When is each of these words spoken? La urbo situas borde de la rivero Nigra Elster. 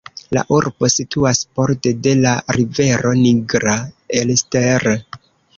La 0.35 0.43
urbo 0.59 0.87
situas 0.93 1.41
borde 1.59 1.93
de 2.07 2.13
la 2.23 2.33
rivero 2.57 3.13
Nigra 3.21 3.77
Elster. 4.23 4.91